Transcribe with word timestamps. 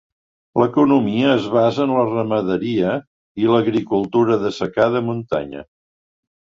L'economia 0.61 1.27
es 1.33 1.45
basa 1.57 1.83
en 1.85 1.93
la 1.99 2.07
ramaderia 2.07 2.95
i 3.45 3.53
l'agricultura 3.53 4.41
de 4.47 4.55
secà 4.59 4.91
de 4.99 5.07
muntanya. 5.15 5.67